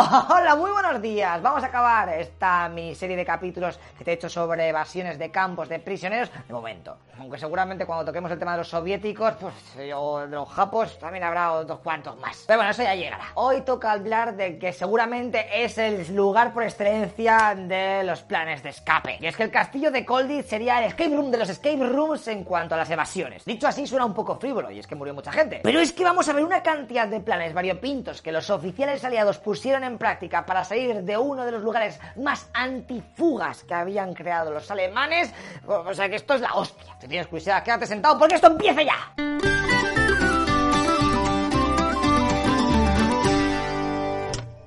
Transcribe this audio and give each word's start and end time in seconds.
Hola, 0.00 0.54
muy 0.54 0.70
buenos 0.70 1.02
días. 1.02 1.42
Vamos 1.42 1.64
a 1.64 1.66
acabar 1.66 2.08
esta 2.10 2.68
miniserie 2.68 3.16
de 3.16 3.24
capítulos 3.24 3.80
que 3.98 4.04
te 4.04 4.12
he 4.12 4.14
hecho 4.14 4.28
sobre 4.28 4.68
evasiones 4.68 5.18
de 5.18 5.32
campos 5.32 5.68
de 5.68 5.80
prisioneros 5.80 6.30
de 6.46 6.54
momento. 6.54 6.98
Aunque 7.18 7.36
seguramente 7.36 7.84
cuando 7.84 8.04
toquemos 8.04 8.30
el 8.30 8.38
tema 8.38 8.52
de 8.52 8.58
los 8.58 8.68
soviéticos, 8.68 9.34
pues 9.40 9.54
o 9.96 10.20
de 10.20 10.28
los 10.28 10.48
japos, 10.50 10.96
también 11.00 11.24
habrá 11.24 11.50
otros 11.50 11.80
cuantos 11.80 12.16
más. 12.20 12.44
Pero 12.46 12.60
bueno, 12.60 12.70
eso 12.70 12.84
ya 12.84 12.94
llegará. 12.94 13.24
Hoy 13.34 13.62
toca 13.62 13.90
hablar 13.90 14.36
de 14.36 14.56
que 14.56 14.72
seguramente 14.72 15.64
es 15.64 15.76
el 15.78 16.14
lugar 16.14 16.52
por 16.52 16.62
excelencia 16.62 17.56
de 17.56 18.04
los 18.04 18.20
planes 18.22 18.62
de 18.62 18.68
escape. 18.68 19.18
Y 19.20 19.26
es 19.26 19.36
que 19.36 19.42
el 19.42 19.50
castillo 19.50 19.90
de 19.90 20.04
Colditz 20.04 20.46
sería 20.46 20.78
el 20.78 20.84
escape 20.84 21.16
room 21.16 21.32
de 21.32 21.38
los 21.38 21.48
escape 21.48 21.84
rooms 21.84 22.28
en 22.28 22.44
cuanto 22.44 22.76
a 22.76 22.78
las 22.78 22.90
evasiones. 22.90 23.44
Dicho 23.44 23.66
así 23.66 23.84
suena 23.84 24.04
un 24.04 24.14
poco 24.14 24.36
frívolo 24.36 24.70
y 24.70 24.78
es 24.78 24.86
que 24.86 24.94
murió 24.94 25.12
mucha 25.12 25.32
gente. 25.32 25.58
Pero 25.64 25.80
es 25.80 25.92
que 25.92 26.04
vamos 26.04 26.28
a 26.28 26.32
ver 26.32 26.44
una 26.44 26.62
cantidad 26.62 27.08
de 27.08 27.18
planes 27.18 27.52
variopintos 27.52 28.22
que 28.22 28.30
los 28.30 28.48
oficiales 28.48 29.02
aliados 29.02 29.38
pusieron 29.38 29.82
en 29.87 29.87
práctica 29.96 30.44
para 30.44 30.64
salir 30.64 31.02
de 31.02 31.16
uno 31.16 31.44
de 31.44 31.52
los 31.52 31.62
lugares 31.62 31.98
más 32.16 32.50
antifugas 32.52 33.64
que 33.64 33.74
habían 33.74 34.12
creado 34.12 34.50
los 34.50 34.70
alemanes. 34.70 35.32
O 35.66 35.94
sea 35.94 36.08
que 36.08 36.16
esto 36.16 36.34
es 36.34 36.40
la 36.40 36.52
hostia. 36.54 36.96
Si 37.00 37.08
tienes 37.08 37.28
curiosidad, 37.28 37.62
quédate 37.62 37.86
sentado 37.86 38.18
porque 38.18 38.34
esto 38.34 38.48
empieza 38.48 38.82
ya. 38.82 39.14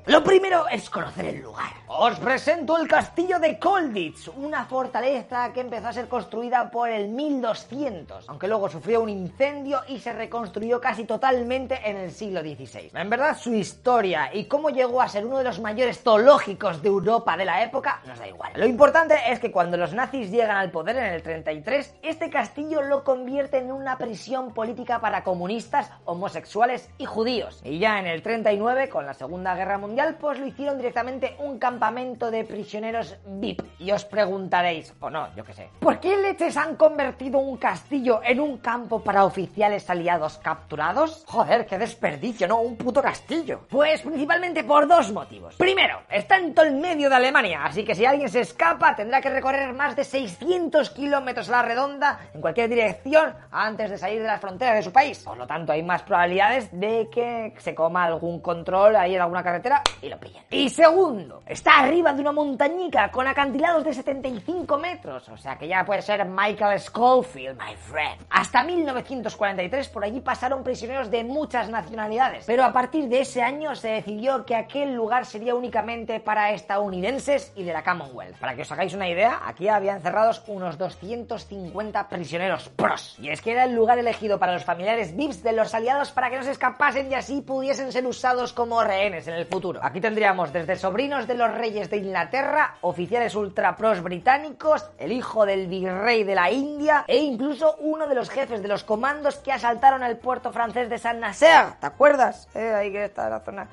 Lo 0.06 0.24
primero 0.24 0.68
es 0.70 0.90
conocer 0.90 1.26
el 1.26 1.42
lugar. 1.42 1.81
Os 1.94 2.18
presento 2.20 2.78
el 2.78 2.88
castillo 2.88 3.38
de 3.38 3.60
Colditz, 3.60 4.30
una 4.30 4.64
fortaleza 4.64 5.52
que 5.52 5.60
empezó 5.60 5.90
a 5.90 5.94
ser 5.94 6.08
construida 6.08 6.72
por 6.72 6.90
el 6.90 7.10
1200, 7.10 8.30
aunque 8.30 8.48
luego 8.48 8.70
sufrió 8.70 9.02
un 9.02 9.10
incendio 9.10 9.82
y 9.90 10.00
se 10.00 10.14
reconstruyó 10.14 10.80
casi 10.80 11.04
totalmente 11.04 11.82
en 11.84 11.98
el 11.98 12.12
siglo 12.12 12.40
XVI. 12.40 12.92
En 12.96 13.10
verdad, 13.10 13.38
su 13.38 13.54
historia 13.54 14.34
y 14.34 14.46
cómo 14.46 14.70
llegó 14.70 15.02
a 15.02 15.10
ser 15.10 15.26
uno 15.26 15.40
de 15.40 15.44
los 15.44 15.60
mayores 15.60 16.02
zoológicos 16.02 16.82
de 16.82 16.88
Europa 16.88 17.36
de 17.36 17.44
la 17.44 17.62
época 17.62 18.02
nos 18.08 18.18
da 18.18 18.28
igual. 18.28 18.54
Lo 18.56 18.66
importante 18.66 19.16
es 19.28 19.40
que 19.40 19.52
cuando 19.52 19.76
los 19.76 19.94
nazis 19.94 20.32
llegan 20.32 20.58
al 20.58 20.72
poder 20.72 20.96
en 20.96 21.14
el 21.14 21.22
33, 21.22 21.96
este 22.04 22.30
castillo 22.30 22.84
lo 22.84 23.04
convierte 23.04 23.58
en 23.58 23.70
una 23.70 23.98
prisión 23.98 24.54
política 24.54 25.02
para 25.02 25.26
comunistas, 25.26 25.92
homosexuales 26.06 26.90
y 26.98 27.06
judíos. 27.06 27.60
Y 27.66 27.80
ya 27.80 28.00
en 28.00 28.08
el 28.08 28.22
39, 28.22 28.88
con 28.88 29.06
la 29.06 29.14
Segunda 29.14 29.56
Guerra 29.56 29.78
Mundial, 29.78 30.16
pues 30.20 30.40
lo 30.40 30.48
hicieron 30.48 30.78
directamente 30.78 31.36
un 31.40 31.60
campamento 31.82 32.30
de 32.30 32.44
prisioneros 32.44 33.18
VIP. 33.26 33.64
Y 33.80 33.92
os 33.92 34.06
preguntaréis, 34.06 34.94
o 35.00 35.10
no, 35.10 35.34
yo 35.36 35.44
qué 35.44 35.54
sé, 35.54 35.70
¿por 35.80 36.00
qué 36.00 36.16
leches 36.16 36.56
han 36.56 36.76
convertido 36.76 37.40
un 37.40 37.58
castillo 37.58 38.22
en 38.24 38.40
un 38.40 38.60
campo 38.60 39.04
para 39.04 39.26
oficiales 39.26 39.90
aliados 39.90 40.38
capturados? 40.38 41.24
Joder, 41.26 41.66
qué 41.66 41.80
desperdicio, 41.80 42.48
¿no? 42.48 42.62
Un 42.62 42.78
puto 42.78 43.02
castillo. 43.02 43.62
Pues 43.68 44.04
principalmente 44.04 44.64
por 44.64 44.88
dos 44.88 45.12
motivos. 45.12 45.56
Primero, 45.56 46.04
está 46.08 46.38
en 46.38 46.54
todo 46.54 46.68
el 46.68 46.76
medio 46.76 47.10
de 47.10 47.16
Alemania, 47.16 47.66
así 47.66 47.84
que 47.84 47.96
si 47.96 48.06
alguien 48.06 48.30
se 48.30 48.42
escapa 48.42 48.96
tendrá 48.96 49.20
que 49.20 49.32
recorrer 49.32 49.74
más 49.74 49.96
de 49.96 50.04
600 50.04 50.92
kilómetros 50.92 51.50
a 51.50 51.54
la 51.54 51.62
redonda 51.64 52.20
en 52.32 52.42
cualquier 52.42 52.70
dirección 52.70 53.34
antes 53.50 53.90
de 53.90 53.98
salir 53.98 54.22
de 54.22 54.28
las 54.28 54.40
fronteras 54.40 54.76
de 54.76 54.84
su 54.84 54.92
país. 54.92 55.18
Por 55.18 55.36
lo 55.36 55.48
tanto, 55.48 55.72
hay 55.72 55.82
más 55.82 56.04
probabilidades 56.04 56.70
de 56.80 57.10
que 57.12 57.56
se 57.58 57.74
coma 57.74 58.04
algún 58.04 58.40
control 58.40 58.96
ahí 58.98 59.16
en 59.16 59.22
alguna 59.22 59.42
carretera 59.42 59.82
y 60.00 60.10
lo 60.10 60.20
pillen. 60.20 60.44
Y 60.52 60.70
segundo, 60.70 61.42
está 61.48 61.71
arriba 61.80 62.12
de 62.14 62.22
una 62.22 62.34
montañica 62.34 63.10
con 63.12 63.28
acantilados 63.28 63.86
de 63.86 63.94
75 63.94 64.78
metros, 64.78 65.30
o 65.30 65.38
sea 65.38 65.58
que 65.58 65.68
ya 65.68 65.86
puede 65.86 66.02
ser 66.02 66.26
Michael 66.26 66.80
Schofield, 66.80 67.58
my 67.58 67.76
friend. 67.76 68.26
Hasta 68.30 68.64
1943 68.64 69.88
por 69.90 70.04
allí 70.04 70.20
pasaron 70.20 70.64
prisioneros 70.64 71.10
de 71.10 71.24
muchas 71.24 71.70
nacionalidades, 71.70 72.46
pero 72.46 72.66
a 72.66 72.74
partir 72.74 73.08
de 73.08 73.22
ese 73.22 73.42
año 73.42 73.74
se 73.76 73.88
decidió 73.88 74.46
que 74.46 74.56
aquel 74.56 74.94
lugar 74.94 75.26
sería 75.26 75.56
únicamente 75.56 76.20
para 76.20 76.52
estadounidenses 76.52 77.54
y 77.56 77.64
de 77.64 77.72
la 77.72 77.84
Commonwealth. 77.84 78.38
Para 78.38 78.54
que 78.56 78.64
os 78.64 78.72
hagáis 78.72 78.94
una 78.94 79.08
idea, 79.08 79.42
aquí 79.46 79.70
había 79.70 79.96
encerrados 79.96 80.44
unos 80.48 80.78
250 80.78 82.10
prisioneros 82.10 82.70
pros. 82.70 83.18
Y 83.20 83.30
es 83.30 83.42
que 83.42 83.54
era 83.54 83.64
el 83.64 83.74
lugar 83.74 83.98
elegido 83.98 84.40
para 84.40 84.54
los 84.54 84.66
familiares 84.66 85.16
VIPs 85.16 85.42
de 85.42 85.54
los 85.54 85.74
aliados 85.74 86.12
para 86.12 86.30
que 86.30 86.38
no 86.38 86.44
se 86.44 86.52
escapasen 86.52 87.10
y 87.10 87.16
así 87.16 87.42
pudiesen 87.42 87.92
ser 87.92 88.06
usados 88.06 88.52
como 88.52 88.84
rehenes 88.84 89.28
en 89.28 89.36
el 89.36 89.46
futuro. 89.46 89.80
Aquí 89.82 90.02
tendríamos 90.02 90.52
desde 90.52 90.76
sobrinos 90.76 91.28
de 91.28 91.36
los 91.36 91.61
reyes 91.62 91.92
de 91.92 91.98
Inglaterra, 91.98 92.78
oficiales 92.82 93.36
ultra 93.36 93.76
pros 93.76 94.02
británicos, 94.02 94.90
el 94.98 95.12
hijo 95.12 95.46
del 95.46 95.68
virrey 95.68 96.24
de 96.24 96.34
la 96.34 96.50
India 96.50 97.06
e 97.08 97.18
incluso 97.18 97.76
uno 97.82 98.08
de 98.08 98.16
los 98.16 98.32
jefes 98.32 98.64
de 98.64 98.68
los 98.68 98.84
comandos 98.84 99.36
que 99.36 99.52
asaltaron 99.52 100.02
el 100.02 100.18
puerto 100.18 100.52
francés 100.52 100.90
de 100.90 100.98
San 100.98 101.20
Nasser. 101.20 101.74
¿Te 101.80 101.86
acuerdas? 101.86 102.48
Eh, 102.56 102.74
ahí 102.74 102.92
que 102.92 103.06
está 103.06 103.30
la 103.30 103.42
zona. 103.42 103.68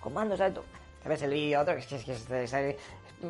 Comandos, 0.00 0.38
¿sabes? 0.38 0.54
¿Sabes 1.02 1.20
el 1.20 1.32
vídeo 1.32 1.60
otro? 1.60 1.74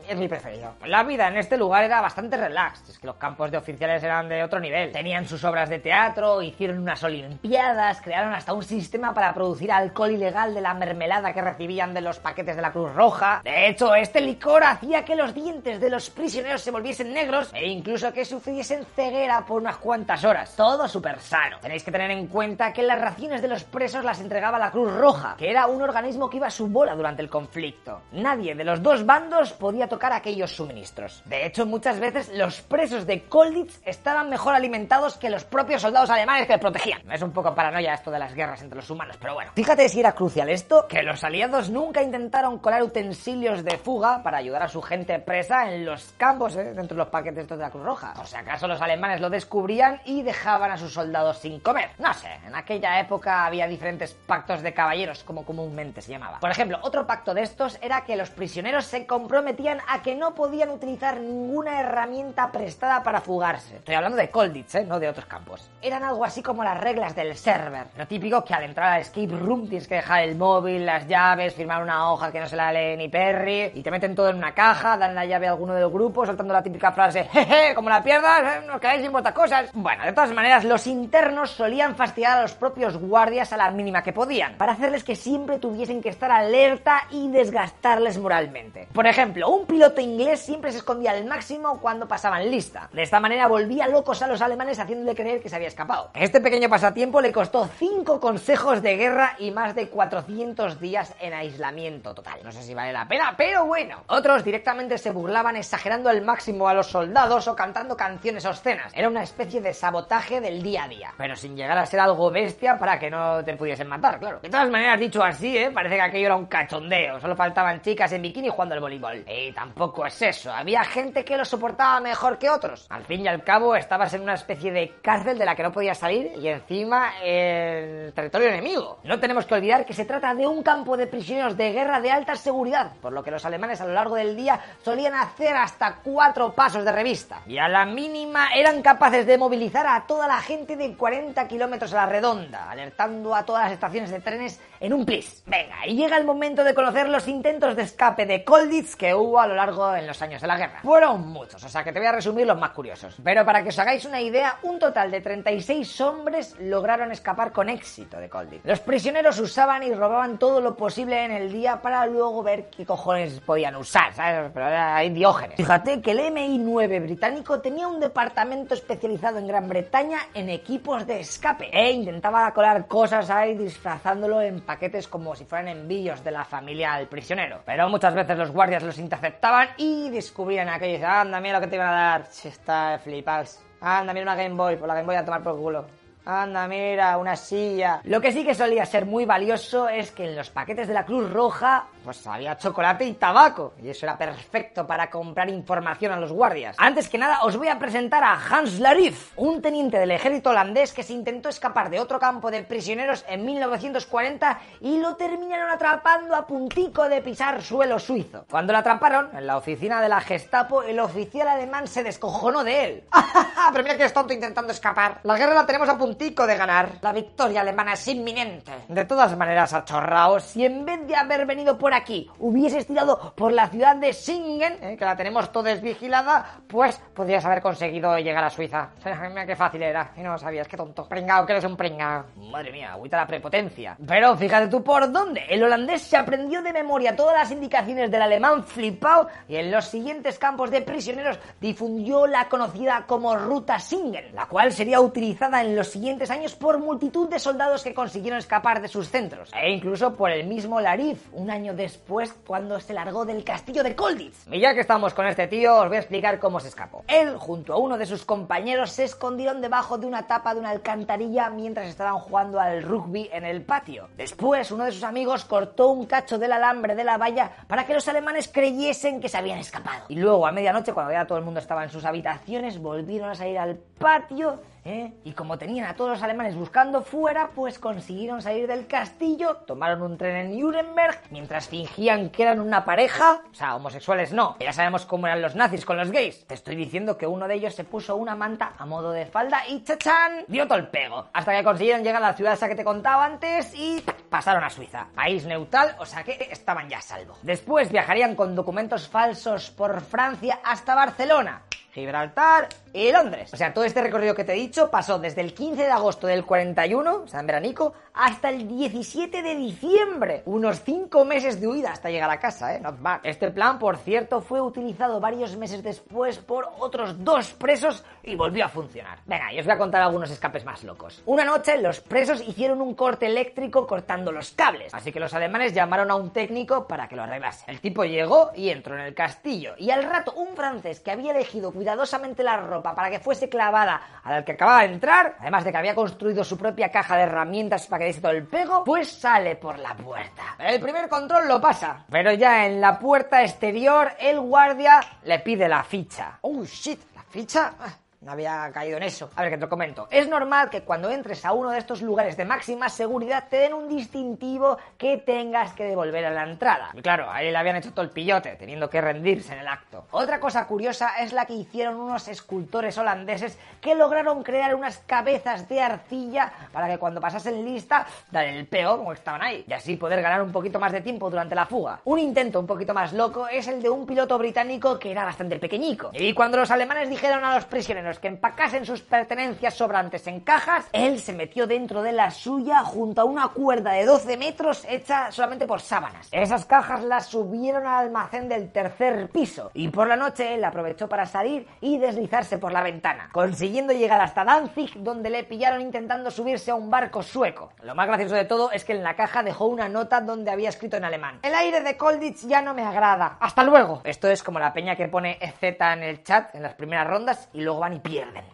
Es 0.09 0.17
mi 0.17 0.29
preferido. 0.29 0.75
La 0.87 1.03
vida 1.03 1.29
en 1.29 1.37
este 1.37 1.57
lugar 1.57 1.85
era 1.85 2.01
bastante 2.01 2.37
relax. 2.37 2.89
Es 2.89 2.99
que 2.99 3.07
los 3.07 3.17
campos 3.17 3.51
de 3.51 3.59
oficiales 3.59 4.03
eran 4.03 4.29
de 4.29 4.43
otro 4.43 4.61
nivel. 4.61 4.93
Tenían 4.93 5.27
sus 5.27 5.45
obras 5.45 5.69
de 5.69 5.79
teatro, 5.79 6.43
hicieron 6.43 6.79
unas 6.79 7.03
olimpiadas, 7.03 8.01
crearon 8.01 8.35
hasta 8.35 8.53
un 8.53 8.63
sistema 8.63 9.15
para 9.15 9.33
producir 9.35 9.73
alcohol 9.73 10.11
ilegal 10.11 10.55
de 10.55 10.61
la 10.61 10.75
mermelada 10.75 11.33
que 11.33 11.43
recibían 11.43 11.95
de 11.95 12.01
los 12.01 12.19
paquetes 12.19 12.57
de 12.57 12.63
la 12.63 12.73
Cruz 12.73 12.93
Roja. 12.95 13.41
De 13.45 13.69
hecho, 13.69 13.95
este 13.95 14.21
licor 14.21 14.65
hacía 14.65 15.05
que 15.05 15.17
los 15.17 15.35
dientes 15.35 15.81
de 15.81 15.91
los 15.91 16.11
prisioneros 16.11 16.63
se 16.63 16.71
volviesen 16.71 17.13
negros 17.13 17.51
e 17.53 17.67
incluso 17.69 18.13
que 18.13 18.25
sufriesen 18.25 18.85
ceguera 18.97 19.45
por 19.47 19.61
unas 19.61 19.77
cuantas 19.77 20.25
horas. 20.25 20.55
Todo 20.57 20.89
súper 20.89 21.21
sano. 21.21 21.59
Tenéis 21.61 21.85
que 21.85 21.93
tener 21.93 22.11
en 22.11 22.27
cuenta 22.27 22.73
que 22.73 22.83
las 22.83 23.01
raciones 23.01 23.43
de 23.43 23.49
los 23.49 23.65
presos 23.65 24.05
las 24.05 24.21
entregaba 24.21 24.59
la 24.59 24.71
Cruz 24.71 24.93
Roja, 24.93 25.35
que 25.39 25.51
era 25.51 25.67
un 25.67 25.83
organismo 25.83 26.31
que 26.31 26.39
iba 26.39 26.47
a 26.47 26.51
su 26.51 26.69
bola 26.69 26.95
durante 26.95 27.23
el 27.23 27.29
conflicto. 27.29 28.03
Nadie 28.13 28.55
de 28.55 28.65
los 28.65 28.83
dos 28.83 29.05
bandos 29.07 29.53
podía 29.53 29.84
tocar 29.89 30.13
aquellos 30.13 30.55
suministros. 30.55 31.23
De 31.25 31.47
hecho, 31.47 31.67
muchas 31.67 32.01
veces 32.01 32.31
los 32.35 32.61
presos 32.63 33.07
de 33.07 33.23
Kolditz 33.23 33.81
estaban 33.85 34.29
mejor 34.31 34.55
alimentados 34.55 35.17
que 35.17 35.31
los 35.31 35.45
propios 35.45 35.83
soldados 35.83 36.11
alemanes 36.11 36.47
que 36.47 36.53
les 36.53 36.61
protegían. 36.61 37.01
Es 37.11 37.23
un 37.23 37.33
poco 37.33 37.55
paranoia 37.55 37.95
esto 37.95 38.11
de 38.11 38.19
las 38.19 38.35
guerras 38.35 38.63
entre 38.63 38.77
los 38.77 38.91
humanos, 38.91 39.17
pero 39.21 39.35
bueno. 39.35 39.53
Fíjate 39.55 39.89
si 39.89 40.01
era 40.01 40.13
crucial 40.13 40.49
esto, 40.49 40.87
que 40.89 41.03
los 41.03 41.25
aliados 41.25 41.71
nunca 41.71 42.03
intentaron 42.03 42.59
colar 42.59 42.83
utensilios 42.83 43.65
de 43.65 43.79
fuga 43.79 44.23
para 44.23 44.39
ayudar 44.39 44.63
a 44.63 44.69
su 44.69 44.83
gente 44.83 45.19
presa 45.19 45.73
en 45.73 45.85
los 45.85 46.13
campos, 46.17 46.57
¿eh? 46.57 46.73
dentro 46.75 46.97
de 46.97 47.05
los 47.05 47.09
paquetes 47.09 47.49
de 47.49 47.57
la 47.57 47.71
Cruz 47.71 47.85
Roja. 47.85 48.15
O 48.21 48.27
sea, 48.27 48.41
acaso 48.41 48.69
los 48.69 48.81
alemanes 48.81 49.21
lo 49.21 49.31
descubrían 49.31 50.01
y 50.05 50.23
dejaban 50.23 50.71
a 50.71 50.77
sus 50.77 50.93
soldados 50.93 51.39
sin 51.39 51.61
comer. 51.61 51.91
No 51.99 52.13
sé, 52.15 52.29
en 52.47 52.55
aquella 52.55 52.99
época 53.01 53.47
había 53.47 53.67
diferentes 53.67 54.15
pactos 54.15 54.63
de 54.63 54.73
caballeros, 54.73 55.25
como 55.25 55.45
comúnmente 55.45 56.01
se 56.01 56.13
llamaba. 56.13 56.41
Por 56.41 56.51
ejemplo, 56.51 56.79
otro 56.83 57.07
pacto 57.07 57.35
de 57.35 57.43
estos 57.43 57.79
era 57.83 58.05
que 58.05 58.17
los 58.17 58.31
prisioneros 58.31 58.87
se 58.87 59.07
comprometían 59.07 59.74
a 59.89 60.03
que 60.03 60.15
no 60.15 60.35
podían 60.35 60.71
utilizar 60.71 61.21
ninguna 61.21 61.81
herramienta 61.81 62.51
prestada 62.53 63.03
para 63.03 63.21
fugarse. 63.21 63.77
Estoy 63.77 63.95
hablando 63.95 64.17
de 64.17 64.31
Colditz, 64.31 64.75
¿eh? 64.77 64.85
no 64.85 65.01
de 65.01 65.09
otros 65.09 65.27
campos. 65.27 65.71
Eran 65.83 66.05
algo 66.05 66.25
así 66.25 66.43
como 66.43 66.63
las 66.63 66.81
reglas 66.81 67.15
del 67.17 67.37
server. 67.37 67.87
Lo 67.97 68.07
típico 68.07 68.45
que 68.45 68.55
al 68.55 68.65
entrar 68.65 68.93
al 68.93 69.01
escape 69.01 69.37
room 69.37 69.69
tienes 69.69 69.89
que 69.89 69.97
dejar 69.97 70.25
el 70.25 70.37
móvil, 70.37 70.87
las 70.87 71.07
llaves, 71.09 71.55
firmar 71.55 71.83
una 71.83 72.13
hoja 72.13 72.31
que 72.31 72.41
no 72.41 72.47
se 72.47 72.57
la 72.57 72.73
lee 72.73 72.97
ni 72.97 73.09
Perry, 73.09 73.73
y 73.75 73.83
te 73.83 73.91
meten 73.91 74.15
todo 74.15 74.29
en 74.29 74.37
una 74.37 74.55
caja, 74.55 74.97
dan 74.97 75.15
la 75.15 75.25
llave 75.25 75.47
a 75.49 75.51
alguno 75.51 75.75
del 75.75 75.89
grupo, 75.89 76.25
soltando 76.25 76.53
la 76.53 76.63
típica 76.63 76.93
frase, 76.93 77.25
jeje, 77.25 77.75
como 77.75 77.89
la 77.89 78.03
pierdas, 78.03 78.57
¿eh? 78.57 78.67
nos 78.67 78.81
quedáis 78.81 79.03
sin 79.03 79.13
vuestras 79.13 79.35
cosas. 79.35 79.71
Bueno, 79.73 80.05
de 80.05 80.13
todas 80.13 80.33
maneras, 80.33 80.65
los 80.65 80.87
internos 80.87 81.51
solían 81.51 81.97
fastidiar 81.97 82.39
a 82.39 82.43
los 82.43 82.53
propios 82.55 82.97
guardias 82.97 83.53
a 83.53 83.57
la 83.57 83.71
mínima 83.71 84.03
que 84.03 84.13
podían, 84.13 84.55
para 84.57 84.73
hacerles 84.73 85.05
que 85.05 85.17
siempre 85.17 85.59
tuviesen 85.59 86.01
que 86.01 86.11
estar 86.11 86.31
alerta 86.31 87.03
y 87.11 87.29
desgastarse 87.29 87.65
gastarles 87.65 88.19
moralmente. 88.19 88.89
Por 88.93 89.07
ejemplo, 89.07 89.49
un 89.55 89.67
piloto 89.67 90.01
inglés 90.01 90.41
siempre 90.41 90.73
se 90.73 90.79
escondía 90.79 91.13
al 91.13 91.25
máximo 91.25 91.79
cuando 91.81 92.09
pasaban 92.09 92.51
lista. 92.51 92.89
De 92.93 93.03
esta 93.03 93.21
manera 93.21 93.47
volvía 93.47 93.87
locos 93.87 94.21
a 94.23 94.27
los 94.27 94.43
alemanes 94.43 94.79
haciéndole 94.81 95.15
creer 95.15 95.41
que 95.41 95.49
se 95.49 95.57
había 95.57 95.69
escapado. 95.69 96.11
Este 96.15 96.41
pequeño 96.41 96.69
pasatiempo 96.69 97.21
le 97.21 97.33
costó 97.33 97.67
5 97.67 98.19
consejos 98.21 98.83
de 98.83 98.97
guerra 98.97 99.37
y 99.39 99.53
más 99.53 99.75
de 99.75 99.89
400 99.89 100.81
días 100.81 101.15
en 101.21 101.35
aislamiento 101.35 102.15
total. 102.15 102.41
No 102.43 102.51
sé 102.51 102.63
si 102.63 102.75
vale 102.75 102.93
la 102.93 103.07
pena, 103.07 103.35
pero 103.37 103.65
bueno. 103.67 104.03
Otros 104.09 104.45
directamente 104.45 104.99
se 104.99 105.13
burlaban 105.13 105.57
exagerando 105.57 106.11
al 106.11 106.23
máximo 106.23 106.69
a 106.69 106.75
los 106.75 106.89
soldados 106.89 107.47
o 107.47 107.55
cantando 107.55 107.97
canciones 107.97 108.45
obscenas. 108.47 108.93
Era 108.95 109.09
una 109.09 109.23
especie 109.23 109.61
de 109.61 109.73
sabotaje 109.73 110.41
del 110.41 110.63
día 110.63 110.85
a 110.85 110.89
día, 110.89 111.15
pero 111.17 111.37
sin 111.37 111.57
llegar 111.57 111.79
a 111.79 111.87
ser 111.87 112.01
algo 112.01 112.31
bestia 112.31 112.77
para 112.77 112.99
que 112.99 113.09
no 113.09 113.45
te 113.45 113.57
pudiesen 113.57 113.87
matar, 113.87 114.19
claro. 114.19 114.41
De 114.41 114.49
todas 114.49 114.69
maneras, 114.69 114.99
dicho 114.99 115.23
así, 115.23 115.57
¿eh? 115.57 115.71
parece 115.71 115.95
que 115.95 116.03
aquello 116.03 116.27
era 116.27 116.37
un 116.37 116.47
cachondeo. 116.47 117.21
Solo 117.21 117.37
faltaban 117.37 117.81
chicas 117.83 118.13
en 118.13 118.23
bikini 118.23 118.49
jugando 118.49 118.75
al 118.75 118.81
voleibol. 118.81 119.23
Y 119.47 119.53
tampoco 119.53 120.07
es 120.07 120.23
eso, 120.23 120.51
había 120.51 120.83
gente 120.85 121.23
que 121.23 121.37
lo 121.37 121.45
soportaba 121.45 122.01
mejor 122.01 122.39
que 122.39 122.49
otros. 122.49 122.87
Al 122.89 123.05
fin 123.05 123.21
y 123.21 123.29
al 123.29 123.45
cabo, 123.45 123.77
estabas 123.77 124.15
en 124.15 124.23
una 124.23 124.35
especie 124.35 124.73
de 124.73 124.95
cárcel 125.03 125.37
de 125.37 125.45
la 125.45 125.55
que 125.55 125.63
no 125.63 125.71
podías 125.71 125.99
salir 125.99 126.33
y 126.41 126.49
encima 126.49 127.21
el 127.23 128.15
territorio 128.15 128.49
enemigo. 128.49 129.01
No 129.05 129.21
tenemos 129.21 129.45
que 129.45 129.55
olvidar 129.55 129.85
que 129.85 129.93
se 129.93 130.07
trata 130.07 130.35
de 130.35 130.47
un 130.47 130.63
campo 130.63 130.97
de 130.97 131.07
prisioneros 131.07 131.59
de 131.59 131.73
guerra 131.73 132.01
de 132.01 132.11
alta 132.11 132.37
seguridad, 132.37 132.93
por 133.03 133.13
lo 133.13 133.23
que 133.23 133.31
los 133.31 133.45
alemanes 133.45 133.83
a 133.83 133.87
lo 133.87 133.93
largo 133.93 134.17
del 134.17 134.35
día 134.35 134.59
solían 134.83 135.13
hacer 135.13 135.55
hasta 135.55 135.97
cuatro 135.97 136.55
pasos 136.55 136.83
de 136.83 136.93
revista. 136.93 137.43
Y 137.47 137.59
a 137.59 137.69
la 137.69 137.85
mínima 137.85 138.49
eran 138.55 138.81
capaces 138.81 139.27
de 139.27 139.37
movilizar 139.37 139.87
a 139.87 140.07
toda 140.07 140.27
la 140.27 140.41
gente 140.41 140.75
de 140.75 140.97
40 140.97 141.47
kilómetros 141.49 141.93
a 141.93 141.97
la 141.97 142.07
redonda, 142.07 142.71
alertando 142.71 143.35
a 143.35 143.45
todas 143.45 143.65
las 143.65 143.73
estaciones 143.73 144.11
de 144.11 144.21
trenes 144.21 144.59
en 144.85 144.93
un 144.93 145.07
plis. 145.07 145.43
Venga, 145.47 145.87
y 145.87 145.97
llega 145.97 146.19
el 146.19 146.25
momento 146.25 146.63
de 146.63 146.75
conocer 146.75 147.09
los 147.09 147.27
intentos 147.27 147.75
de 147.75 147.83
escape 147.83 148.27
de 148.27 148.45
Colditz 148.45 148.97
que 148.97 149.15
hubo 149.15 149.41
a 149.41 149.47
lo 149.47 149.55
largo 149.55 149.95
en 149.95 150.07
los 150.07 150.21
años 150.21 150.43
de 150.43 150.47
la 150.47 150.59
guerra. 150.59 150.81
Fueron 150.83 151.27
muchos, 151.29 151.65
o 151.65 151.69
sea 151.71 151.83
que 151.83 151.91
te 151.91 151.99
voy 151.99 152.09
a 152.09 152.13
resumir 152.13 152.47
los 152.47 152.59
más 152.59 152.71
curiosos. 152.73 153.17
Pero 153.25 153.47
para 153.47 153.63
que 153.63 153.71
os 153.71 153.79
hagáis 153.79 154.05
una 154.05 154.21
idea, 154.21 154.59
un 154.63 154.79
total 154.79 155.11
de 155.11 155.23
36 155.23 156.01
hombres 156.03 156.55
lograron 156.61 157.13
escapar 157.13 157.51
con 157.53 157.71
éxito 157.71 158.19
de 158.19 158.29
Colditz. 158.29 158.65
Los 158.65 158.81
prisioneros 158.81 159.39
usaban 159.39 159.83
y 159.85 159.95
robaban 159.95 160.39
todo 160.39 160.61
lo 160.61 160.77
posible 160.77 161.25
en 161.25 161.33
el 161.33 161.51
día 161.51 161.81
para 161.81 162.05
luego 162.05 162.43
ver 162.43 162.69
qué 162.69 162.85
cojones 162.85 163.41
podían 163.41 163.77
usar, 163.77 164.13
¿sabes? 164.13 164.51
Pero 164.53 164.67
era 164.67 165.03
indiógenes. 165.03 165.57
Fíjate 165.57 166.03
que 166.03 166.11
el 166.11 166.19
MI9 166.19 167.03
británico 167.03 167.61
tenía 167.61 167.89
un 167.89 168.01
departamento 168.01 168.75
especializado 168.75 169.39
en 169.39 169.47
Gran 169.47 169.67
Bretaña 169.67 170.19
en 170.35 170.51
equipos 170.51 171.07
de 171.07 171.21
escape 171.21 171.71
e 171.73 171.91
intentaba 171.93 172.53
colar 172.53 172.87
cosas 172.87 173.31
ahí 173.31 173.55
disfrazándolo 173.55 174.43
en 174.43 174.61
paquetes 174.75 175.07
como 175.07 175.37
si 175.37 175.45
fueran 175.45 175.69
envíos 175.69 176.25
de 176.25 176.33
la 176.33 176.45
familia 176.45 176.95
al 176.95 177.07
prisionero. 177.07 177.61
Pero 177.65 177.89
muchas 177.89 178.13
veces 178.13 178.37
los 178.37 178.51
guardias 178.51 178.83
los 178.83 178.99
interceptaban 178.99 179.69
y 179.77 180.11
descubrían 180.11 180.69
aquello 180.69 180.91
y 180.91 180.95
decían, 180.95 181.13
anda, 181.13 181.41
mira 181.41 181.55
lo 181.55 181.61
que 181.61 181.69
te 181.69 181.77
iban 181.77 181.89
a 181.89 181.93
dar. 181.93 182.27
Si 182.27 182.49
está 182.49 182.99
flipas. 182.99 183.65
Anda, 183.81 184.13
mira 184.13 184.25
una 184.25 184.35
Game 184.35 184.57
Boy, 184.57 184.77
por 184.77 184.89
la 184.89 184.95
Game 184.95 185.07
Boy 185.07 185.15
a 185.15 185.25
tomar 185.25 185.45
por 185.45 185.57
culo. 185.57 185.87
Anda, 186.25 186.67
mira, 186.67 187.19
una 187.19 187.37
silla. 187.37 188.01
Lo 188.03 188.21
que 188.21 188.33
sí 188.33 188.45
que 188.45 188.55
solía 188.55 188.85
ser 188.85 189.07
muy 189.07 189.25
valioso 189.27 189.89
es 189.89 190.11
que 190.11 190.25
en 190.25 190.35
los 190.35 190.51
paquetes 190.51 190.89
de 190.89 190.95
la 190.95 191.05
Cruz 191.05 191.31
Roja 191.31 191.87
pues 192.05 192.27
había 192.27 192.57
chocolate 192.57 193.05
y 193.07 193.15
tabaco. 193.15 193.75
Y 193.83 193.89
eso 193.89 194.07
era 194.07 194.19
perfecto 194.19 194.87
para 194.87 195.11
comprar 195.11 195.49
información 195.49 196.13
a 196.13 196.21
los 196.21 196.31
guardias. 196.31 196.77
Antes 196.79 197.09
que 197.09 197.19
nada, 197.19 197.41
os 197.43 197.57
voy 197.57 197.69
a 197.69 197.79
presentar 197.79 198.23
a 198.23 198.35
Hans 198.35 198.79
Larif, 198.79 199.33
un 199.37 199.63
teniente 199.63 199.99
del 199.99 200.11
ejército 200.11 200.51
holandés 200.51 200.93
que 200.93 201.03
se 201.03 201.15
intentó 201.15 201.49
escapar 201.49 201.89
de 201.89 202.01
otro 202.01 202.19
campo 202.19 202.51
de 202.51 202.63
prisioneros 202.63 203.25
en 203.27 203.45
1940 203.45 204.61
y 204.81 204.99
lo 204.99 205.17
terminaron 205.17 205.71
atrapando 205.71 206.35
a 206.35 206.47
puntico 206.47 207.09
de 207.09 207.23
pisar 207.23 207.63
suelo 207.63 207.99
suizo. 207.99 208.45
Cuando 208.51 208.73
lo 208.73 208.81
atraparon 208.81 209.31
en 209.35 209.47
la 209.47 209.57
oficina 209.57 210.03
de 210.03 210.09
la 210.09 210.21
Gestapo, 210.21 210.83
el 210.83 211.01
oficial 211.01 211.49
alemán 211.49 211.87
se 211.87 212.03
descojonó 212.03 212.65
de 212.65 212.85
él. 212.85 213.05
Pero 213.73 213.83
mira 213.83 213.97
que 213.97 214.05
es 214.05 214.13
tonto 214.13 214.35
intentando 214.35 214.73
escapar. 214.73 215.21
La 215.23 215.39
guerra 215.39 215.55
la 215.55 215.67
tenemos 215.67 215.89
a 215.89 215.97
puntico 215.97 216.47
de 216.47 216.57
ganar. 216.57 216.99
La 217.01 217.13
victoria 217.13 217.63
alemana 217.63 217.95
es 217.95 218.07
inminente. 218.09 218.73
De 218.89 219.05
todas 219.05 219.37
maneras, 219.37 219.73
achorraos, 219.73 220.45
si 220.45 220.65
en 220.65 220.85
vez 220.85 221.07
de 221.07 221.17
haber 221.17 221.47
venido 221.47 221.79
por 221.79 221.94
aquí 221.97 222.31
hubieses 222.39 222.87
tirado 222.87 223.33
por 223.35 223.53
la 223.53 223.69
ciudad 223.69 223.97
de 223.97 224.13
Singen, 224.13 224.79
eh, 224.83 224.97
que 224.97 225.05
la 225.05 225.17
tenemos 225.17 225.51
toda 225.53 225.75
vigilada, 225.75 226.61
pues 226.67 227.01
podrías 227.15 227.45
haber 227.45 227.63
conseguido 227.63 228.19
llegar 228.19 228.45
a 228.45 228.51
Suiza. 228.51 228.91
Mira 229.05 229.47
qué 229.47 229.57
fácil 229.57 229.83
era. 229.83 230.13
Y 230.17 230.21
no 230.21 230.33
lo 230.33 230.39
sabías, 230.39 230.69
qué 230.69 230.77
tonto. 230.77 231.09
Pringao, 231.09 231.47
que 231.47 231.53
eres 231.53 231.65
un 231.65 231.77
pringao. 231.77 232.25
Madre 232.37 232.73
mía, 232.73 232.93
agüita 232.93 233.17
la 233.17 233.27
prepotencia. 233.27 233.97
Pero 234.07 234.37
fíjate 234.37 234.69
tú 234.69 234.83
por 234.83 235.11
dónde. 235.11 235.45
El 235.49 235.63
holandés 235.63 236.03
se 236.03 236.17
aprendió 236.17 236.63
de 236.63 236.73
memoria 236.73 237.17
todas 237.17 237.37
las 237.37 237.51
indicaciones 237.51 238.11
del 238.11 238.23
alemán 238.23 238.65
flipao 238.65 239.29
y 239.49 239.57
en 239.57 239.71
los 239.71 239.87
siguientes 239.87 240.39
campos 240.39 240.71
de 240.71 240.83
prisioneros 240.83 241.39
difundió 241.61 242.27
la 242.27 242.49
conocida 242.49 243.05
como 243.07 243.37
Ruta 243.37 243.79
Singen, 243.79 244.35
la 244.35 244.47
cual 244.47 244.73
sería 244.73 245.01
utilizada 245.01 245.63
en 245.63 245.77
los 245.77 245.89
siguientes 245.89 246.31
años 246.31 246.55
por 246.55 246.79
multitud 246.79 247.29
de 247.29 247.39
soldados 247.39 247.83
que 247.83 247.95
consiguieron 247.95 248.39
escapar 248.39 248.81
de 248.81 248.89
sus 248.89 249.09
centros, 249.09 249.51
e 249.55 249.71
incluso 249.71 250.15
por 250.15 250.31
el 250.31 250.47
mismo 250.47 250.81
Larif, 250.81 251.29
un 251.33 251.51
año 251.51 251.75
después 251.85 252.35
cuando 252.47 252.81
se 252.81 252.95
largó 252.95 253.27
del 253.27 253.45
castillo 253.45 253.83
de 253.83 253.95
Colditz. 253.95 254.47
Y 254.51 254.59
ya 254.59 254.73
que 254.73 254.81
estamos 254.81 255.13
con 255.13 255.27
este 255.27 255.47
tío, 255.49 255.77
os 255.77 255.89
voy 255.89 255.99
a 255.99 256.01
explicar 256.01 256.39
cómo 256.39 256.59
se 256.59 256.69
escapó. 256.69 257.05
Él, 257.09 257.37
junto 257.37 257.75
a 257.75 257.77
uno 257.77 257.99
de 257.99 258.07
sus 258.07 258.25
compañeros, 258.25 258.91
se 258.91 259.05
escondieron 259.05 259.61
debajo 259.61 259.99
de 259.99 260.07
una 260.07 260.27
tapa 260.27 260.55
de 260.55 260.61
una 260.61 260.71
alcantarilla 260.71 261.51
mientras 261.51 261.87
estaban 261.89 262.19
jugando 262.21 262.59
al 262.59 262.83
rugby 262.83 263.29
en 263.35 263.45
el 263.45 263.61
patio. 263.61 264.09
Después, 264.17 264.71
uno 264.71 264.85
de 264.85 264.93
sus 264.93 265.03
amigos 265.03 265.45
cortó 265.45 265.89
un 265.89 266.07
cacho 266.07 266.39
del 266.39 266.53
alambre 266.53 266.95
de 266.95 267.05
la 267.05 267.19
valla 267.19 267.53
para 267.67 267.85
que 267.85 267.93
los 267.93 268.09
alemanes 268.09 268.49
creyesen 268.49 269.21
que 269.21 269.29
se 269.29 269.37
habían 269.37 269.59
escapado. 269.59 270.07
Y 270.09 270.17
luego, 270.17 270.47
a 270.47 270.53
medianoche, 270.53 270.95
cuando 270.95 271.13
ya 271.13 271.27
todo 271.27 271.37
el 271.37 271.45
mundo 271.45 271.61
estaba 271.61 271.85
en 271.85 271.91
sus 271.91 272.07
habitaciones, 272.07 272.79
volvieron 272.79 273.29
a 273.29 273.35
salir 273.35 273.59
al 273.59 273.77
patio 273.77 274.59
¿eh? 274.85 275.13
Y 275.25 275.33
como 275.33 275.59
tenían 275.59 275.87
a 275.87 275.95
todos 275.95 276.11
los 276.11 276.23
alemanes 276.23 276.55
buscando 276.55 277.03
fuera, 277.03 277.51
pues 277.55 277.79
consiguieron 277.79 278.43
salir 278.43 278.67
del 278.67 278.87
castillo, 278.87 279.57
tomaron 279.67 280.03
un 280.03 280.19
tren 280.19 280.37
en 280.37 280.59
Nuremberg, 280.59 281.21
mientras 281.31 281.69
fingían 281.69 282.31
que 282.31 282.43
eran 282.43 282.61
una 282.61 282.85
pareja, 282.85 283.43
o 283.51 283.55
sea, 283.55 283.77
homosexuales 283.77 284.33
no, 284.33 284.57
ya 284.61 284.73
sabemos 284.73 285.07
cómo 285.07 285.27
eran 285.27 285.43
los 285.43 285.55
nazis 285.55 285.85
con 285.85 285.97
los 285.97 286.11
gays. 286.11 286.47
Te 286.47 286.55
estoy 286.55 286.77
diciendo 286.77 287.17
que 287.17 287.27
uno 287.27 287.49
de 287.49 287.55
ellos 287.55 287.75
se 287.75 287.85
puso 287.85 288.17
una 288.17 288.37
manta 288.37 288.75
a 288.79 288.87
modo 288.87 289.11
de 289.11 289.27
falda 289.27 289.67
y 289.69 289.83
chachán, 289.83 290.45
dio 290.49 290.67
todo 290.67 290.79
el 290.79 290.89
pego, 290.89 291.27
hasta 291.33 291.57
que 291.57 291.65
consiguieron 291.65 292.03
llegar 292.03 292.23
a 292.23 292.29
la 292.29 292.35
ciudad 292.35 292.55
esa 292.55 292.69
que 292.69 292.75
te 292.75 292.85
contaba 292.85 293.25
antes 293.25 293.75
y 293.75 294.05
pasaron 294.29 294.65
a 294.65 294.71
Suiza, 294.71 295.09
país 295.15 295.47
neutral, 295.47 295.97
o 295.99 296.07
sea 296.07 296.23
que 296.23 296.49
estaban 296.51 296.89
ya 296.89 296.99
a 296.99 297.03
salvo. 297.03 297.35
Después 297.43 297.91
viajarían 297.91 298.35
con 298.35 298.55
documentos 298.55 299.09
falsos 299.09 299.71
por 299.71 300.01
Francia 300.01 300.61
hasta 300.65 300.95
Barcelona. 300.95 301.63
Gibraltar 301.95 302.69
y 302.93 303.13
Londres. 303.13 303.55
O 303.55 303.57
sea, 303.57 303.73
todo 303.73 303.85
este 303.85 304.03
recorrido 304.03 304.35
que 304.35 304.43
te 304.43 304.53
he 304.53 304.57
dicho 304.57 304.91
pasó 304.91 305.19
desde 305.21 305.41
el 305.41 305.55
15 305.55 305.83
de 305.83 305.91
agosto 305.91 306.27
del 306.27 306.45
41, 306.45 307.23
o 307.25 307.27
sea, 307.29 307.41
en 307.41 307.47
veranico, 307.47 307.95
hasta 308.13 308.51
el 308.51 308.67
17 308.67 309.43
de 309.43 309.55
diciembre. 309.55 310.43
Unos 310.47 310.83
5 310.83 311.25
meses 311.25 311.61
de 311.61 311.69
huida 311.69 311.93
hasta 311.93 312.11
llegar 312.11 312.31
a 312.31 312.41
casa, 312.41 312.75
¿eh? 312.75 312.81
Not 312.81 313.01
bad. 313.01 313.21
Este 313.23 313.51
plan, 313.53 313.79
por 313.79 313.97
cierto, 313.99 314.41
fue 314.41 314.61
utilizado 314.61 315.21
varios 315.21 315.57
meses 315.57 315.85
después 315.85 316.39
por 316.39 316.69
otros 316.79 317.23
dos 317.23 317.53
presos 317.53 318.05
y 318.25 318.35
volvió 318.35 318.65
a 318.65 318.69
funcionar. 318.69 319.21
Venga, 319.27 319.53
y 319.53 319.61
os 319.61 319.67
voy 319.67 319.75
a 319.75 319.79
contar 319.79 320.03
algunos 320.03 320.31
escapes 320.31 320.65
más 320.65 320.83
locos. 320.83 321.23
Una 321.27 321.45
noche, 321.45 321.81
los 321.81 322.01
presos 322.01 322.43
hicieron 322.47 322.81
un 322.81 322.95
corte 322.95 323.27
eléctrico 323.27 323.87
cortando 323.87 324.33
los 324.33 324.51
cables, 324.51 324.93
así 324.93 325.13
que 325.13 325.21
los 325.21 325.33
alemanes 325.33 325.73
llamaron 325.73 326.11
a 326.11 326.17
un 326.17 326.31
técnico 326.31 326.89
para 326.89 327.07
que 327.07 327.15
lo 327.15 327.23
arreglase. 327.23 327.65
El 327.71 327.81
tipo 327.81 328.05
llegó 328.05 328.51
y 328.55 328.71
entró 328.71 328.95
en 328.95 329.03
el 329.03 329.15
castillo, 329.15 329.75
y 329.79 329.91
al 329.91 330.03
rato 330.03 330.33
un 330.33 330.57
francés 330.57 331.01
que 331.01 331.11
había 331.11 331.33
elegido 331.33 331.71
cuidadosamente 331.85 332.43
la 332.43 332.57
ropa 332.57 332.95
para 332.95 333.11
que 333.11 333.19
fuese 333.19 333.51
clavada 333.51 334.01
al 334.25 334.43
que 334.43 334.53
acababa 334.53 334.87
de 334.87 334.95
entrar, 334.95 335.37
además 335.39 335.65
de 335.65 335.71
que 335.71 335.77
había 335.77 335.95
construido 335.95 336.43
su 336.43 336.57
propia 336.57 336.91
caja 336.91 337.15
de 337.15 337.25
herramientas 337.25 337.87
para 337.89 338.01
que 338.01 338.07
diese 338.07 338.23
todo 338.23 338.33
el 338.33 338.47
pego, 338.47 338.85
pues 338.85 339.13
sale 339.13 339.57
por 339.57 339.79
la 339.79 339.95
puerta. 339.95 340.57
El 340.59 340.81
primer 340.81 341.11
control 341.11 341.47
lo 341.47 341.61
pasa, 341.61 342.07
pero 342.11 342.33
ya 342.33 342.65
en 342.65 342.81
la 342.81 342.99
puerta 342.99 343.43
exterior 343.43 344.13
el 344.19 344.41
guardia 344.41 344.99
le 345.25 345.41
pide 345.41 345.69
la 345.69 345.85
ficha. 345.85 346.39
Oh 346.41 346.65
shit, 346.65 347.01
la 347.15 347.23
ficha. 347.23 347.75
No 348.25 348.33
había 348.33 348.71
caído 348.73 348.97
en 348.97 349.03
eso. 349.03 349.31
A 349.37 349.43
ver, 349.43 349.51
que 349.51 349.57
te 349.59 349.63
lo 349.63 349.69
comento. 349.69 350.09
Es 350.11 350.29
normal 350.29 350.71
que 350.71 350.83
cuando 350.83 351.11
entres 351.11 351.45
a 351.45 351.53
uno 351.53 351.71
de 351.71 351.79
estos 351.79 352.01
lugares 352.01 352.37
de 352.37 352.47
máxima 352.47 352.89
seguridad 352.89 353.49
te 353.51 353.59
den 353.59 353.75
un 353.75 353.89
distintivo 353.89 354.79
que 354.97 355.19
tengas 355.19 355.75
que 355.75 355.85
devolver 355.85 356.25
a 356.25 356.31
la 356.31 356.45
entrada. 356.45 356.91
Y 356.95 357.03
claro, 357.03 357.31
ahí 357.31 357.51
le 357.51 357.57
habían 357.57 357.77
hecho 357.77 357.93
todo 357.93 358.03
el 358.03 358.11
pillote, 358.11 358.57
teniendo 358.57 358.89
que 358.89 359.01
rendirse 359.01 359.53
en 359.53 359.59
el 359.59 359.69
acto. 359.69 360.07
Otra 360.11 360.41
cosa 360.41 360.67
curiosa 360.67 361.17
es 361.21 361.35
la 361.35 361.45
que 361.45 361.53
hicieron 361.53 361.97
unos 361.97 362.27
escultores 362.29 362.97
holandeses 362.97 363.59
que 363.81 363.95
lograron 363.95 364.43
crear 364.43 364.75
unas 364.75 364.99
cabezas 364.99 365.69
de 365.69 365.83
arcilla 365.83 366.51
para 366.73 366.89
que 366.89 366.97
cuando 366.97 367.21
pasasen 367.21 367.63
lista, 367.63 368.07
dar 368.31 368.47
el 368.47 368.67
peo 368.67 368.97
como 368.97 369.13
estaban 369.13 369.43
ahí. 369.43 369.65
Y 369.69 369.73
así 369.75 369.97
poder 369.97 370.23
ganar 370.23 370.43
un 370.43 370.51
poquito 370.53 370.81
más 370.81 370.93
de 370.93 371.03
tiempo 371.03 371.29
durante 371.29 371.55
la 371.55 371.67
fuga. 371.67 372.01
Un 372.05 372.19
intento 372.19 372.59
un 372.59 372.67
poquito 372.67 372.95
más 372.95 373.13
loco 373.13 373.49
es 373.49 373.69
el 373.69 373.83
de 373.83 373.91
un 373.91 374.07
piloto 374.07 374.39
británico 374.39 374.99
que 374.99 375.11
era 375.11 375.27
bastante 375.27 375.59
pequeñico. 375.59 376.11
Y 376.15 376.33
cuando 376.33 376.57
los 376.57 376.71
alemanes 376.71 377.11
dijeron 377.11 377.45
a 377.45 377.55
los 377.55 377.67
prisioneros 377.67 378.14
que 378.19 378.29
empacasen 378.29 378.85
sus 378.85 379.03
pertenencias 379.03 379.75
sobrantes 379.75 380.27
en 380.27 380.41
cajas, 380.41 380.87
él 380.93 381.21
se 381.21 381.33
metió 381.33 381.67
dentro 381.67 382.03
de 382.03 382.13
la 382.13 382.31
suya 382.31 382.83
junto 382.85 383.21
a 383.21 383.25
una 383.25 383.49
cuerda 383.49 383.93
de 383.93 384.05
12 384.05 384.37
metros 384.37 384.85
hecha 384.89 385.31
solamente 385.33 385.67
por 385.67 385.81
sábanas. 385.81 386.29
Esas 386.31 386.65
cajas 386.65 387.03
las 387.05 387.27
subieron 387.27 387.87
al 387.87 388.07
almacén 388.07 388.49
del 388.49 388.71
tercer 388.71 389.29
piso 389.31 389.71
y 389.75 389.89
por 389.89 390.09
la 390.09 390.17
noche 390.17 390.55
él 390.55 390.65
aprovechó 390.65 391.09
para 391.09 391.27
salir 391.27 391.67
y 391.81 391.99
deslizarse 391.99 392.59
por 392.59 392.73
la 392.73 392.83
ventana, 392.83 393.31
consiguiendo 393.33 393.93
llegar 393.93 394.21
hasta 394.21 394.45
Danzig 394.45 394.93
donde 394.97 395.31
le 395.31 395.45
pillaron 395.45 395.81
intentando 395.81 396.31
subirse 396.31 396.71
a 396.71 396.75
un 396.75 396.91
barco 396.91 397.23
sueco. 397.23 397.73
Lo 397.83 397.95
más 397.95 398.07
gracioso 398.07 398.35
de 398.35 398.45
todo 398.45 398.71
es 398.71 398.85
que 398.85 398.93
en 398.93 399.03
la 399.03 399.17
caja 399.17 399.43
dejó 399.43 399.67
una 399.67 399.89
nota 399.89 400.21
donde 400.21 400.51
había 400.51 400.69
escrito 400.69 400.97
en 400.97 401.05
alemán. 401.05 401.41
El 401.43 401.55
aire 401.55 401.81
de 401.81 401.97
Kolditz 401.97 402.43
ya 402.47 402.63
no 402.63 402.75
me 402.75 402.83
agrada. 402.83 403.37
Hasta 403.41 403.65
luego. 403.65 404.01
Esto 404.05 404.29
es 404.29 404.43
como 404.43 404.59
la 404.59 404.73
peña 404.73 404.97
que 404.97 405.09
pone 405.09 405.39
EZ 405.41 405.63
en 405.81 406.03
el 406.03 406.23
chat 406.23 406.55
en 406.55 406.63
las 406.63 406.75
primeras 406.75 407.07
rondas 407.07 407.49
y 407.53 407.61
luego 407.63 407.81
van 407.81 407.95
y 407.95 408.01
pierden. 408.05 408.54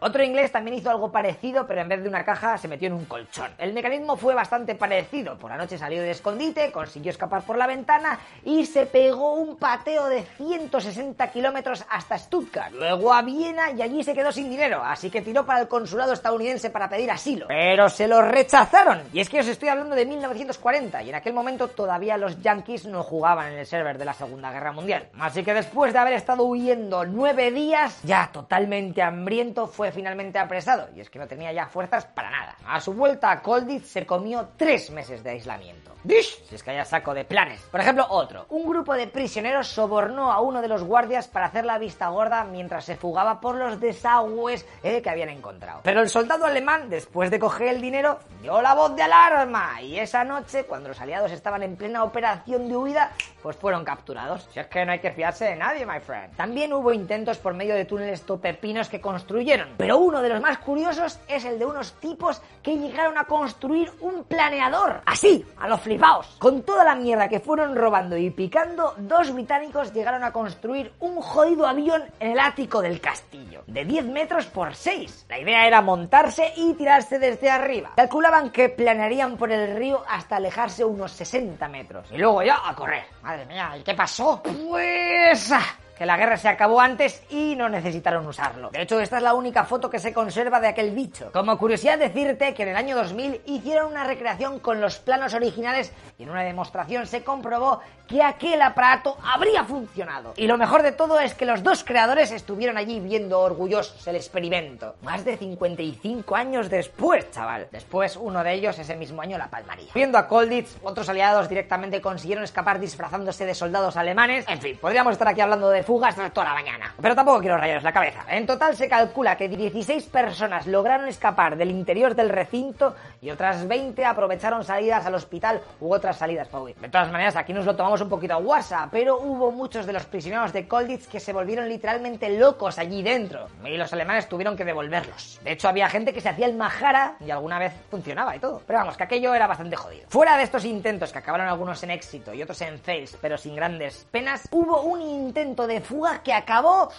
Otro 0.00 0.24
inglés 0.24 0.50
también 0.50 0.76
hizo 0.76 0.90
algo 0.90 1.12
parecido, 1.12 1.64
pero 1.66 1.80
en 1.80 1.88
vez 1.88 2.02
de 2.02 2.08
una 2.08 2.24
caja 2.24 2.58
se 2.58 2.66
metió 2.66 2.88
en 2.88 2.94
un 2.94 3.04
colchón. 3.04 3.52
El 3.56 3.72
mecanismo 3.72 4.16
fue 4.16 4.34
bastante 4.34 4.74
parecido. 4.74 5.38
Por 5.38 5.50
la 5.50 5.56
noche 5.56 5.78
salió 5.78 6.02
de 6.02 6.10
escondite, 6.10 6.72
consiguió 6.72 7.10
escapar 7.12 7.42
por 7.42 7.56
la 7.56 7.68
ventana 7.68 8.18
y 8.44 8.66
se 8.66 8.86
pegó 8.86 9.34
un 9.34 9.56
pateo 9.56 10.08
de 10.08 10.22
160 10.22 11.30
kilómetros 11.30 11.84
hasta 11.88 12.18
Stuttgart. 12.18 12.72
Luego 12.72 13.12
a 13.12 13.22
Viena 13.22 13.70
y 13.70 13.80
allí 13.80 14.02
se 14.02 14.12
quedó 14.12 14.32
sin 14.32 14.50
dinero, 14.50 14.82
así 14.84 15.08
que 15.08 15.22
tiró 15.22 15.46
para 15.46 15.60
el 15.60 15.68
consulado 15.68 16.12
estadounidense 16.12 16.70
para 16.70 16.88
pedir 16.88 17.10
asilo. 17.10 17.46
Pero 17.46 17.88
se 17.88 18.08
lo 18.08 18.22
rechazaron. 18.22 19.02
Y 19.12 19.20
es 19.20 19.28
que 19.28 19.38
os 19.38 19.46
estoy 19.46 19.68
hablando 19.68 19.94
de 19.94 20.04
1940 20.04 21.02
y 21.02 21.10
en 21.10 21.14
aquel 21.14 21.32
momento 21.32 21.68
todavía 21.68 22.16
los 22.16 22.40
yankees 22.42 22.86
no 22.86 23.04
jugaban 23.04 23.52
en 23.52 23.58
el 23.60 23.66
server 23.66 23.98
de 23.98 24.04
la 24.04 24.14
Segunda 24.14 24.50
Guerra 24.50 24.72
Mundial. 24.72 25.08
Así 25.20 25.44
que 25.44 25.54
después 25.54 25.92
de 25.92 26.00
haber 26.00 26.14
estado 26.14 26.42
huyendo 26.44 27.04
nueve 27.04 27.52
días, 27.52 28.00
ya 28.02 28.30
totalmente 28.32 29.00
hambriento, 29.02 29.41
fue 29.72 29.90
finalmente 29.90 30.38
apresado, 30.38 30.88
y 30.94 31.00
es 31.00 31.10
que 31.10 31.18
no 31.18 31.26
tenía 31.26 31.52
ya 31.52 31.66
fuerzas 31.66 32.06
para 32.06 32.30
nada. 32.30 32.56
A 32.64 32.80
su 32.80 32.92
vuelta 32.92 33.30
a 33.30 33.42
Colditz 33.42 33.88
se 33.88 34.06
comió 34.06 34.50
tres 34.56 34.90
meses 34.90 35.22
de 35.24 35.30
aislamiento. 35.30 35.92
¡Dish! 36.04 36.44
Si 36.48 36.56
es 36.56 36.62
que 36.62 36.72
haya 36.72 36.84
saco 36.84 37.14
de 37.14 37.24
planes. 37.24 37.60
Por 37.70 37.80
ejemplo, 37.80 38.04
otro. 38.08 38.46
Un 38.48 38.68
grupo 38.68 38.94
de 38.94 39.06
prisioneros 39.06 39.68
sobornó 39.68 40.32
a 40.32 40.40
uno 40.40 40.60
de 40.60 40.66
los 40.66 40.82
guardias 40.82 41.28
para 41.28 41.46
hacer 41.46 41.64
la 41.64 41.78
vista 41.78 42.08
gorda 42.08 42.42
mientras 42.42 42.84
se 42.84 42.96
fugaba 42.96 43.40
por 43.40 43.54
los 43.54 43.78
desagües 43.78 44.66
eh, 44.82 45.00
que 45.00 45.10
habían 45.10 45.28
encontrado. 45.28 45.80
Pero 45.84 46.00
el 46.00 46.08
soldado 46.08 46.44
alemán, 46.44 46.90
después 46.90 47.30
de 47.30 47.38
coger 47.38 47.68
el 47.68 47.80
dinero, 47.80 48.18
dio 48.40 48.60
la 48.60 48.74
voz 48.74 48.96
de 48.96 49.02
alarma 49.02 49.80
y 49.80 49.98
esa 49.98 50.24
noche, 50.24 50.64
cuando 50.64 50.88
los 50.88 51.00
aliados 51.00 51.30
estaban 51.30 51.62
en 51.62 51.76
plena 51.76 52.02
operación 52.02 52.68
de 52.68 52.76
huida, 52.76 53.12
pues 53.40 53.56
fueron 53.56 53.84
capturados. 53.84 54.48
Si 54.52 54.58
es 54.58 54.66
que 54.66 54.84
no 54.84 54.92
hay 54.92 54.98
que 54.98 55.12
fiarse 55.12 55.44
de 55.44 55.56
nadie, 55.56 55.86
my 55.86 56.00
friend. 56.00 56.34
También 56.36 56.72
hubo 56.72 56.92
intentos 56.92 57.38
por 57.38 57.54
medio 57.54 57.76
de 57.76 57.84
túneles 57.84 58.22
topepinos 58.22 58.88
que 58.88 59.00
construyeron, 59.00 59.31
pero 59.76 59.98
uno 59.98 60.20
de 60.20 60.28
los 60.28 60.40
más 60.40 60.58
curiosos 60.58 61.18
es 61.26 61.44
el 61.44 61.58
de 61.58 61.64
unos 61.64 61.92
tipos 61.94 62.40
que 62.62 62.76
llegaron 62.76 63.16
a 63.18 63.24
construir 63.24 63.90
un 64.00 64.24
planeador. 64.24 65.02
Así, 65.06 65.44
a 65.58 65.68
los 65.68 65.80
flipaos. 65.80 66.36
Con 66.38 66.62
toda 66.62 66.84
la 66.84 66.94
mierda 66.94 67.28
que 67.28 67.40
fueron 67.40 67.74
robando 67.74 68.16
y 68.16 68.30
picando, 68.30 68.94
dos 68.98 69.32
británicos 69.32 69.92
llegaron 69.92 70.22
a 70.22 70.32
construir 70.32 70.92
un 71.00 71.20
jodido 71.20 71.66
avión 71.66 72.02
en 72.20 72.32
el 72.32 72.38
ático 72.38 72.82
del 72.82 73.00
castillo, 73.00 73.62
de 73.66 73.84
10 73.84 74.06
metros 74.06 74.46
por 74.46 74.74
6. 74.74 75.26
La 75.28 75.38
idea 75.38 75.66
era 75.66 75.80
montarse 75.80 76.52
y 76.56 76.74
tirarse 76.74 77.18
desde 77.18 77.50
arriba. 77.50 77.92
Calculaban 77.96 78.50
que 78.50 78.68
planearían 78.68 79.36
por 79.36 79.50
el 79.50 79.76
río 79.76 80.02
hasta 80.08 80.36
alejarse 80.36 80.84
unos 80.84 81.12
60 81.12 81.66
metros. 81.68 82.06
Y 82.10 82.18
luego 82.18 82.42
ya 82.42 82.60
a 82.64 82.74
correr. 82.74 83.04
Madre 83.22 83.46
mía, 83.46 83.72
¿y 83.78 83.82
qué 83.82 83.94
pasó? 83.94 84.42
Pues... 84.42 85.52
Que 86.02 86.06
la 86.06 86.16
guerra 86.16 86.36
se 86.36 86.48
acabó 86.48 86.80
antes 86.80 87.22
y 87.30 87.54
no 87.54 87.68
necesitaron 87.68 88.26
usarlo. 88.26 88.70
De 88.70 88.82
hecho, 88.82 88.98
esta 88.98 89.18
es 89.18 89.22
la 89.22 89.34
única 89.34 89.62
foto 89.62 89.88
que 89.88 90.00
se 90.00 90.12
conserva 90.12 90.58
de 90.58 90.66
aquel 90.66 90.90
bicho. 90.90 91.30
Como 91.30 91.56
curiosidad 91.56 91.96
decirte 91.96 92.54
que 92.54 92.64
en 92.64 92.70
el 92.70 92.76
año 92.76 92.96
2000 92.96 93.42
hicieron 93.46 93.92
una 93.92 94.02
recreación 94.02 94.58
con 94.58 94.80
los 94.80 94.98
planos 94.98 95.32
originales 95.32 95.92
y 96.18 96.24
en 96.24 96.30
una 96.30 96.42
demostración 96.42 97.06
se 97.06 97.22
comprobó 97.22 97.82
que 98.08 98.20
aquel 98.20 98.60
aparato 98.60 99.16
habría 99.22 99.62
funcionado. 99.62 100.34
Y 100.36 100.48
lo 100.48 100.58
mejor 100.58 100.82
de 100.82 100.90
todo 100.90 101.20
es 101.20 101.34
que 101.34 101.46
los 101.46 101.62
dos 101.62 101.84
creadores 101.84 102.32
estuvieron 102.32 102.76
allí 102.76 102.98
viendo 102.98 103.38
orgullosos 103.38 104.04
el 104.08 104.16
experimento. 104.16 104.96
Más 105.02 105.24
de 105.24 105.36
55 105.36 106.34
años 106.34 106.68
después, 106.68 107.30
chaval. 107.30 107.68
Después, 107.70 108.16
uno 108.16 108.42
de 108.42 108.54
ellos 108.54 108.78
ese 108.78 108.96
mismo 108.96 109.22
año 109.22 109.38
la 109.38 109.48
palmaría. 109.48 109.92
Viendo 109.94 110.18
a 110.18 110.26
Colditz, 110.26 110.76
otros 110.82 111.08
aliados 111.08 111.48
directamente 111.48 112.00
consiguieron 112.00 112.42
escapar 112.42 112.80
disfrazándose 112.80 113.46
de 113.46 113.54
soldados 113.54 113.96
alemanes. 113.96 114.44
En 114.48 114.60
fin, 114.60 114.76
podríamos 114.78 115.12
estar 115.12 115.28
aquí 115.28 115.40
hablando 115.40 115.70
de 115.70 115.84
fugas 115.92 116.16
toda 116.32 116.48
la 116.48 116.54
mañana. 116.54 116.91
Pero 117.02 117.16
tampoco 117.16 117.40
quiero 117.40 117.56
rayaros 117.56 117.82
la 117.82 117.92
cabeza. 117.92 118.24
En 118.28 118.46
total 118.46 118.76
se 118.76 118.88
calcula 118.88 119.36
que 119.36 119.48
16 119.48 120.04
personas 120.04 120.68
lograron 120.68 121.08
escapar 121.08 121.56
del 121.56 121.72
interior 121.72 122.14
del 122.14 122.28
recinto 122.28 122.94
y 123.20 123.30
otras 123.30 123.66
20 123.66 124.04
aprovecharon 124.04 124.62
salidas 124.62 125.04
al 125.04 125.16
hospital 125.16 125.60
u 125.80 125.92
otras 125.92 126.16
salidas 126.16 126.46
para 126.46 126.62
huir. 126.62 126.76
De 126.76 126.88
todas 126.88 127.10
maneras, 127.10 127.34
aquí 127.34 127.52
nos 127.52 127.66
lo 127.66 127.74
tomamos 127.74 128.00
un 128.02 128.08
poquito 128.08 128.34
a 128.34 128.38
WhatsApp, 128.38 128.90
pero 128.92 129.18
hubo 129.18 129.50
muchos 129.50 129.84
de 129.84 129.92
los 129.92 130.06
prisioneros 130.06 130.52
de 130.52 130.68
Colditz 130.68 131.08
que 131.08 131.18
se 131.18 131.32
volvieron 131.32 131.68
literalmente 131.68 132.38
locos 132.38 132.78
allí 132.78 133.02
dentro 133.02 133.48
y 133.64 133.76
los 133.76 133.92
alemanes 133.92 134.28
tuvieron 134.28 134.56
que 134.56 134.64
devolverlos. 134.64 135.40
De 135.42 135.50
hecho, 135.50 135.68
había 135.68 135.88
gente 135.88 136.12
que 136.12 136.20
se 136.20 136.28
hacía 136.28 136.46
el 136.46 136.54
majara 136.54 137.16
y 137.18 137.32
alguna 137.32 137.58
vez 137.58 137.72
funcionaba 137.90 138.36
y 138.36 138.38
todo. 138.38 138.62
Pero 138.64 138.78
vamos, 138.78 138.96
que 138.96 139.02
aquello 139.02 139.34
era 139.34 139.48
bastante 139.48 139.74
jodido. 139.74 140.06
Fuera 140.08 140.36
de 140.36 140.44
estos 140.44 140.64
intentos 140.64 141.10
que 141.10 141.18
acabaron 141.18 141.48
algunos 141.48 141.82
en 141.82 141.90
éxito 141.90 142.32
y 142.32 142.42
otros 142.42 142.60
en 142.62 142.78
fails, 142.78 143.18
pero 143.20 143.36
sin 143.36 143.56
grandes 143.56 144.06
penas, 144.12 144.48
hubo 144.52 144.82
un 144.82 145.02
intento 145.02 145.66
de 145.66 145.80
fuga 145.80 146.22
que 146.22 146.32
acabó 146.32 146.91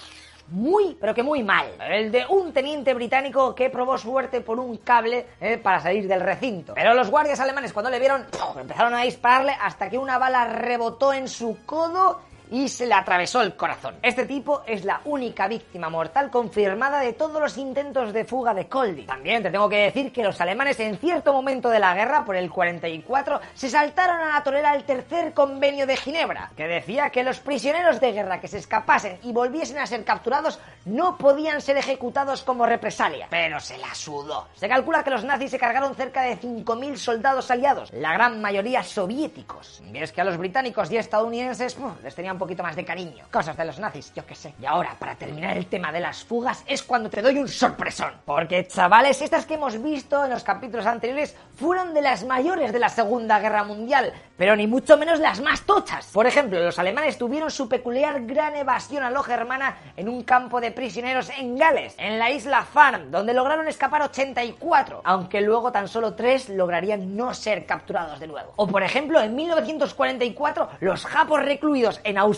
muy, 0.47 0.97
pero 1.00 1.13
que 1.13 1.23
muy 1.23 1.43
mal. 1.43 1.67
El 1.79 2.12
de 2.12 2.25
un 2.27 2.53
teniente 2.53 2.93
británico 2.93 3.55
que 3.55 3.69
probó 3.69 3.97
suerte 3.97 4.41
por 4.41 4.59
un 4.59 4.77
cable 4.77 5.25
eh, 5.39 5.57
para 5.57 5.79
salir 5.79 6.07
del 6.07 6.21
recinto. 6.21 6.73
Pero 6.73 6.93
los 6.93 7.09
guardias 7.09 7.39
alemanes 7.39 7.73
cuando 7.73 7.89
le 7.89 8.00
vieron 8.00 8.25
empezaron 8.59 8.93
a 8.93 9.03
dispararle 9.03 9.55
hasta 9.59 9.89
que 9.89 9.97
una 9.97 10.17
bala 10.17 10.45
rebotó 10.45 11.13
en 11.13 11.27
su 11.27 11.65
codo 11.65 12.21
y 12.53 12.69
se 12.69 12.86
le 12.86 12.93
atravesó 12.93 13.41
el 13.41 13.55
corazón. 13.55 13.95
Este 14.03 14.27
tipo 14.27 14.62
es 14.67 14.86
la 14.86 15.01
única 15.05 15.48
víctima 15.48 15.89
mortal 15.89 16.29
confirmada 16.29 17.00
de 17.00 17.13
todos 17.13 17.41
los 17.41 17.57
intentos 17.57 18.13
de 18.13 18.25
fuga 18.25 18.53
de 18.53 18.67
Coldy. 18.67 19.07
También 19.07 19.41
te 19.41 19.50
tengo 19.50 19.67
que 19.67 19.77
decir 19.77 20.13
que 20.13 20.22
los 20.22 20.39
alemanes 20.39 20.79
en 20.79 21.00
cierto 21.00 21.33
momento 21.33 21.69
de 21.69 21.79
la 21.79 21.95
guerra, 21.95 22.24
por 22.24 22.36
el 22.36 22.51
44, 22.51 23.41
se 23.55 23.72
saltaron 23.72 24.22
a 24.22 24.33
la 24.33 24.43
torera 24.43 24.75
el 24.75 24.83
tercer 24.83 25.33
convenio 25.33 25.88
de 25.88 25.98
Ginebra, 25.98 26.51
que 26.55 26.67
decía 26.67 27.10
que 27.10 27.24
los 27.24 27.39
prisioneros 27.39 28.00
de 28.00 28.12
guerra 28.12 28.39
que 28.39 28.48
se 28.48 28.60
escapasen 28.60 29.17
y 29.24 29.31
volviesen 29.31 29.79
a 29.79 29.88
ser 29.88 30.05
capturados 30.05 30.60
no 30.86 31.17
podían 31.17 31.60
ser 31.60 31.77
ejecutados 31.77 32.43
como 32.43 32.67
represalia. 32.67 33.25
Pero 33.31 33.60
se 33.60 33.79
la 33.79 33.95
sudó. 33.95 34.48
Se 34.53 34.69
calcula 34.69 35.03
que 35.03 35.10
los 35.10 35.24
nazis 35.24 35.50
se 35.50 35.57
cargaron 35.57 35.95
cerca 35.95 36.22
de 36.22 36.39
5.000 36.39 36.98
soldados 36.98 37.50
aliados, 37.50 37.91
la 37.93 38.13
gran 38.13 38.39
mayoría 38.41 38.83
soviéticos. 38.83 39.81
Y 39.91 39.98
es 39.98 40.12
que 40.12 40.22
a 40.22 40.24
los 40.24 40.38
británicos 40.38 40.91
y 40.91 40.98
estadounidenses 40.98 41.77
les 42.03 42.13
tenían 42.13 42.38
poquito 42.43 42.62
más 42.62 42.75
de 42.75 42.83
cariño. 42.83 43.23
Cosas 43.31 43.55
de 43.55 43.63
los 43.63 43.79
nazis, 43.79 44.13
yo 44.13 44.25
qué 44.25 44.35
sé. 44.35 44.53
Y 44.62 44.65
ahora, 44.65 44.97
para 45.00 45.15
terminar 45.15 45.55
el 45.55 45.67
tema 45.67 45.93
de 45.93 46.01
las 46.01 46.25
fugas, 46.25 46.62
es 46.67 46.83
cuando 46.83 47.09
te 47.09 47.21
doy 47.21 47.38
un 47.38 47.47
sorpresón. 47.47 48.12
Porque, 48.25 48.67
chavales, 48.67 49.21
estas 49.21 49.45
que 49.45 49.53
hemos 49.53 49.81
visto 49.81 50.25
en 50.25 50.31
los 50.31 50.43
capítulos 50.43 50.85
anteriores 50.85 51.38
fueron 51.55 51.93
de 51.93 52.01
las 52.01 52.25
mayores 52.25 52.73
de 52.73 52.79
la 52.79 52.89
Segunda 52.89 53.39
Guerra 53.39 53.63
Mundial, 53.63 54.12
pero 54.35 54.57
ni 54.57 54.67
mucho 54.67 54.97
menos 54.97 55.19
las 55.19 55.39
más 55.39 55.62
tochas. 55.62 56.07
Por 56.12 56.27
ejemplo, 56.27 56.59
los 56.62 56.77
alemanes 56.77 57.17
tuvieron 57.17 57.50
su 57.50 57.69
peculiar 57.69 58.25
gran 58.25 58.57
evasión 58.57 59.03
a 59.03 59.09
lo 59.09 59.23
germana 59.23 59.77
en 59.95 60.09
un 60.09 60.23
campo 60.23 60.59
de 60.59 60.71
prisioneros 60.71 61.29
en 61.29 61.57
Gales, 61.57 61.95
en 61.97 62.19
la 62.19 62.29
isla 62.29 62.63
Farm, 62.65 63.09
donde 63.09 63.33
lograron 63.33 63.69
escapar 63.69 64.01
84, 64.01 65.01
aunque 65.05 65.39
luego 65.39 65.71
tan 65.71 65.88
solo 65.88 66.13
3 66.13 66.50
lograrían 66.50 67.15
no 67.15 67.33
ser 67.33 67.65
capturados 67.65 68.19
de 68.19 68.27
nuevo. 68.27 68.51
O 68.57 68.67
por 68.67 68.83
ejemplo, 68.83 69.21
en 69.21 69.33
1944, 69.33 70.69
los 70.81 71.05
japos 71.05 71.41
recluidos 71.41 72.01
en 72.03 72.17
Australia 72.17 72.33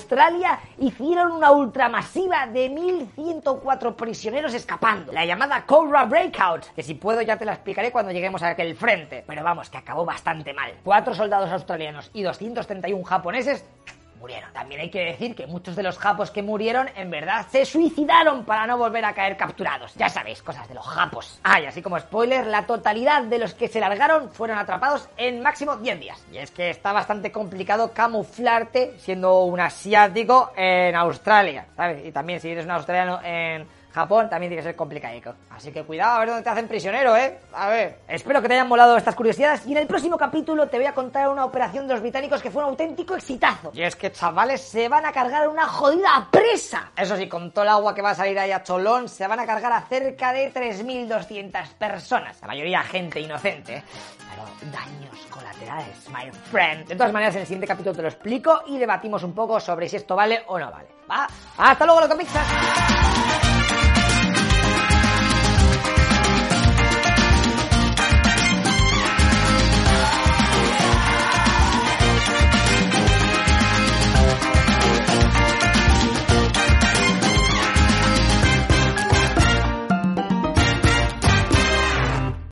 hicieron 0.77 1.31
una 1.31 1.51
ultramasiva 1.51 2.47
de 2.47 2.69
1104 2.69 3.95
prisioneros 3.95 4.53
escapando, 4.53 5.11
la 5.11 5.25
llamada 5.25 5.65
Cobra 5.65 6.05
Breakout, 6.05 6.65
que 6.75 6.83
si 6.83 6.95
puedo 6.95 7.21
ya 7.21 7.37
te 7.37 7.45
la 7.45 7.53
explicaré 7.53 7.91
cuando 7.91 8.11
lleguemos 8.11 8.43
a 8.43 8.49
aquel 8.49 8.75
frente, 8.75 9.23
pero 9.25 9.43
vamos, 9.43 9.69
que 9.69 9.77
acabó 9.77 10.05
bastante 10.05 10.53
mal. 10.53 10.73
Cuatro 10.83 11.13
soldados 11.13 11.51
australianos 11.51 12.09
y 12.13 12.23
231 12.23 13.03
japoneses 13.03 13.65
murieron. 14.19 14.51
También 14.53 14.81
hay 14.81 14.89
que 14.89 15.05
decir 15.05 15.35
que 15.35 15.47
muchos 15.47 15.75
de 15.75 15.83
los 15.83 15.97
japos 15.97 16.31
que 16.31 16.41
murieron 16.41 16.89
en 16.95 17.09
verdad 17.09 17.45
se 17.49 17.65
suicidaron 17.65 18.45
para 18.45 18.67
no 18.67 18.77
volver 18.77 19.05
a 19.05 19.13
caer 19.13 19.37
capturados. 19.37 19.93
Ya 19.95 20.09
sabéis, 20.09 20.41
cosas 20.41 20.67
de 20.67 20.75
los 20.75 20.85
japos. 20.85 21.39
Ah, 21.43 21.59
y 21.61 21.65
así 21.65 21.81
como 21.81 21.99
spoiler, 21.99 22.47
la 22.47 22.65
totalidad 22.65 23.23
de 23.23 23.39
los 23.39 23.53
que 23.53 23.67
se 23.67 23.79
largaron 23.79 24.29
fueron 24.29 24.57
atrapados 24.57 25.09
en 25.17 25.41
máximo 25.41 25.77
10 25.77 25.99
días. 25.99 26.25
Y 26.31 26.37
es 26.37 26.51
que 26.51 26.69
está 26.69 26.91
bastante 26.91 27.31
complicado 27.31 27.91
camuflarte 27.93 28.93
siendo 28.97 29.43
un 29.43 29.59
asiático 29.59 30.51
en 30.55 30.95
Australia, 30.95 31.67
¿sabes? 31.75 32.05
Y 32.05 32.11
también 32.11 32.39
si 32.39 32.49
eres 32.49 32.65
un 32.65 32.71
australiano 32.71 33.19
en 33.23 33.67
Japón 33.95 34.29
también 34.29 34.49
tiene 34.49 34.61
que 34.61 34.67
ser 34.67 34.75
complicado. 34.75 35.05
Así 35.51 35.71
que 35.71 35.83
cuidado 35.83 36.15
a 36.15 36.19
ver 36.19 36.27
dónde 36.27 36.43
te 36.43 36.49
hacen 36.49 36.67
prisionero, 36.67 37.15
¿eh? 37.15 37.39
A 37.53 37.69
ver. 37.69 37.99
Espero 38.09 38.41
que 38.41 38.49
te 38.49 38.55
hayan 38.55 38.67
molado 38.67 38.97
estas 38.97 39.15
curiosidades 39.15 39.65
y 39.65 39.71
en 39.71 39.77
el 39.77 39.87
próximo 39.87 40.17
capítulo 40.17 40.67
te 40.67 40.77
voy 40.77 40.85
a 40.85 40.93
contar 40.93 41.29
una 41.29 41.45
operación 41.45 41.87
de 41.87 41.93
los 41.93 42.01
británicos 42.01 42.41
que 42.41 42.51
fue 42.51 42.63
un 42.63 42.71
auténtico 42.71 43.15
exitazo. 43.15 43.71
Y 43.73 43.83
es 43.83 43.95
que, 43.95 44.11
chavales, 44.11 44.61
se 44.61 44.89
van 44.89 45.05
a 45.05 45.13
cargar 45.13 45.47
una 45.47 45.65
jodida 45.65 46.27
presa. 46.29 46.91
Eso 46.97 47.15
sí, 47.15 47.29
con 47.29 47.51
todo 47.51 47.63
el 47.63 47.69
agua 47.69 47.95
que 47.95 48.01
va 48.01 48.09
a 48.09 48.15
salir 48.15 48.37
ahí 48.37 48.51
a 48.51 48.63
Cholón, 48.63 49.07
se 49.07 49.25
van 49.27 49.39
a 49.39 49.45
cargar 49.45 49.71
a 49.71 49.81
cerca 49.83 50.33
de 50.33 50.51
3.200 50.51 51.67
personas. 51.75 52.41
La 52.41 52.47
mayoría 52.47 52.81
gente 52.81 53.21
inocente, 53.21 53.75
¿eh? 53.75 53.83
Pero 54.29 54.71
daños 54.71 55.25
colaterales, 55.29 56.09
my 56.09 56.31
friend. 56.51 56.87
De 56.87 56.95
todas 56.95 57.13
maneras, 57.13 57.35
en 57.35 57.41
el 57.41 57.47
siguiente 57.47 57.67
capítulo 57.67 57.95
te 57.95 58.01
lo 58.01 58.07
explico 58.07 58.63
y 58.67 58.77
debatimos 58.77 59.23
un 59.23 59.33
poco 59.33 59.59
sobre 59.59 59.87
si 59.89 59.97
esto 59.97 60.15
vale 60.15 60.43
o 60.47 60.59
no 60.59 60.71
vale. 60.71 60.87
¿Va? 61.09 61.27
¡Hasta 61.57 61.85
luego, 61.85 62.01
loco 62.01 62.17
Pixar! 62.17 62.45